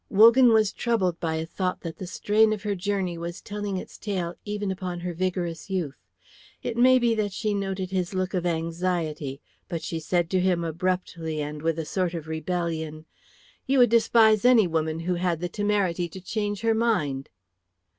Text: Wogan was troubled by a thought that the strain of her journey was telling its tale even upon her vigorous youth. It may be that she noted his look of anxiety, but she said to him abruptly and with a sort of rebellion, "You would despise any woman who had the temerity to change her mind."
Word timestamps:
Wogan 0.09 0.49
was 0.51 0.73
troubled 0.73 1.19
by 1.19 1.35
a 1.35 1.45
thought 1.45 1.81
that 1.81 1.97
the 1.99 2.07
strain 2.07 2.53
of 2.53 2.63
her 2.63 2.73
journey 2.73 3.19
was 3.19 3.39
telling 3.39 3.77
its 3.77 3.99
tale 3.99 4.33
even 4.43 4.71
upon 4.71 5.01
her 5.01 5.13
vigorous 5.13 5.69
youth. 5.69 5.99
It 6.63 6.75
may 6.75 6.97
be 6.97 7.13
that 7.13 7.33
she 7.33 7.53
noted 7.53 7.91
his 7.91 8.15
look 8.15 8.33
of 8.33 8.43
anxiety, 8.43 9.41
but 9.69 9.83
she 9.83 9.99
said 9.99 10.27
to 10.31 10.39
him 10.39 10.63
abruptly 10.63 11.39
and 11.39 11.61
with 11.61 11.77
a 11.77 11.85
sort 11.85 12.15
of 12.15 12.27
rebellion, 12.27 13.05
"You 13.67 13.77
would 13.77 13.91
despise 13.91 14.43
any 14.43 14.65
woman 14.65 15.01
who 15.01 15.13
had 15.13 15.39
the 15.39 15.47
temerity 15.49 16.09
to 16.09 16.19
change 16.19 16.61
her 16.61 16.73
mind." 16.73 17.29